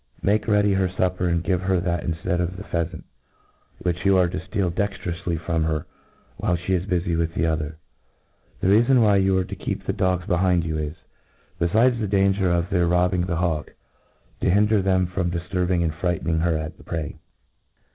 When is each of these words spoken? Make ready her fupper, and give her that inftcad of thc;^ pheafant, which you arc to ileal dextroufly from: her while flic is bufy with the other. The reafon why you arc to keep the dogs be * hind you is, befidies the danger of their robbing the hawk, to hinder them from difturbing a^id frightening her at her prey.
Make 0.23 0.47
ready 0.47 0.73
her 0.73 0.87
fupper, 0.89 1.27
and 1.29 1.43
give 1.43 1.61
her 1.61 1.79
that 1.79 2.03
inftcad 2.03 2.39
of 2.39 2.55
thc;^ 2.55 2.69
pheafant, 2.71 3.03
which 3.83 4.03
you 4.03 4.17
arc 4.17 4.31
to 4.31 4.39
ileal 4.39 4.71
dextroufly 4.71 5.39
from: 5.39 5.63
her 5.65 5.85
while 6.37 6.55
flic 6.57 6.69
is 6.71 6.85
bufy 6.87 7.15
with 7.15 7.35
the 7.35 7.45
other. 7.45 7.77
The 8.61 8.69
reafon 8.69 9.03
why 9.03 9.17
you 9.17 9.37
arc 9.37 9.49
to 9.49 9.55
keep 9.55 9.85
the 9.85 9.93
dogs 9.93 10.25
be 10.25 10.33
* 10.37 10.37
hind 10.37 10.63
you 10.63 10.79
is, 10.79 10.95
befidies 11.59 11.99
the 11.99 12.07
danger 12.07 12.49
of 12.49 12.71
their 12.71 12.87
robbing 12.87 13.27
the 13.27 13.35
hawk, 13.35 13.75
to 14.39 14.49
hinder 14.49 14.81
them 14.81 15.05
from 15.05 15.29
difturbing 15.29 15.81
a^id 15.87 15.93
frightening 15.93 16.39
her 16.39 16.57
at 16.57 16.75
her 16.77 16.83
prey. 16.83 17.17